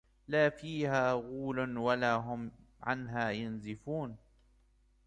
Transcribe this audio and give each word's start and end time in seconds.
لا 0.27 0.49
فيها 0.49 1.13
غول 1.13 1.77
ولا 1.77 2.13
هم 2.15 2.51
عنها 2.83 3.29
ينزفون 3.31 4.17